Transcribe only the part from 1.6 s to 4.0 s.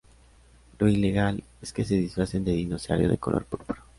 es que se disfracen de dinosaurio de color púrpura